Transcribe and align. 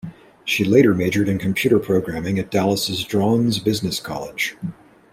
She 0.43 0.63
later 0.65 0.95
majored 0.95 1.29
in 1.29 1.37
computer 1.37 1.77
programming 1.77 2.39
at 2.39 2.49
Dallas's 2.49 3.05
Draughon's 3.05 3.59
Business 3.59 3.99
College. 3.99 4.57